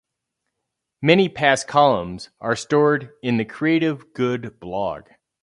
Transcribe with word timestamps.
Many 1.03 1.29
past 1.29 1.67
columns 1.67 2.31
are 2.39 2.55
stored 2.55 3.11
in 3.21 3.37
the 3.37 3.45
Creative 3.45 4.15
Good 4.15 4.59
blog. 4.59 5.03